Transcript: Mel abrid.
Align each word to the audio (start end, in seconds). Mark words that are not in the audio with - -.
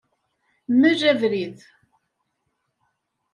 Mel 0.79 1.01
abrid. 1.11 1.57